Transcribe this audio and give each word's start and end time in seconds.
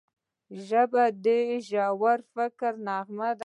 ژبه 0.67 1.03
د 1.25 1.27
ژور 1.67 2.19
فکر 2.33 2.73
نغمه 2.87 3.29
ده 3.35 3.39